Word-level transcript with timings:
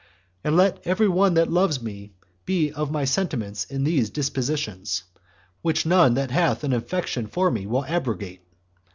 And 0.43 0.57
let 0.57 0.81
every 0.87 1.07
one 1.07 1.35
that 1.35 1.51
loves 1.51 1.79
me 1.79 2.13
be 2.43 2.71
of 2.71 2.89
my 2.89 3.05
sentiments 3.05 3.65
in 3.65 3.83
these 3.83 4.09
dispositions, 4.09 5.03
which 5.61 5.85
none 5.85 6.15
that 6.15 6.31
hath 6.31 6.63
an 6.63 6.73
affection 6.73 7.27
for 7.27 7.51
me 7.51 7.67
will 7.67 7.85
abrogate. 7.85 8.41